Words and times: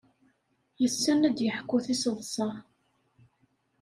Yessen 0.81 1.19
ad 1.27 1.33
d-yeḥku 1.37 1.77
tiseḍsa. 1.85 2.49